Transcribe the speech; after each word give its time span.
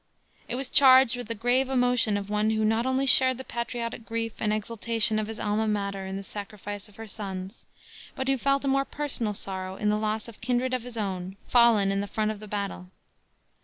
It 0.47 0.55
was 0.55 0.71
charged 0.71 1.15
with 1.15 1.27
the 1.27 1.35
grave 1.35 1.69
emotion 1.69 2.17
of 2.17 2.27
one 2.27 2.49
who 2.49 2.65
not 2.65 2.87
only 2.87 3.05
shared 3.05 3.37
the 3.37 3.43
patriotic 3.43 4.03
grief 4.03 4.33
and 4.39 4.51
exultation 4.51 5.19
of 5.19 5.27
his 5.27 5.39
alma 5.39 5.67
mater 5.67 6.07
in 6.07 6.17
the 6.17 6.23
sacrifice 6.23 6.89
of 6.89 6.95
her 6.95 7.05
sons, 7.05 7.67
but 8.15 8.27
who 8.27 8.39
felt 8.39 8.65
a 8.65 8.67
more 8.67 8.83
personal 8.83 9.35
sorrow 9.35 9.75
in 9.75 9.89
the 9.89 9.99
loss 9.99 10.27
of 10.27 10.41
kindred 10.41 10.73
of 10.73 10.81
his 10.81 10.97
own, 10.97 11.37
fallen 11.47 11.91
in 11.91 12.01
the 12.01 12.07
front 12.07 12.31
of 12.31 12.39
battle. 12.49 12.87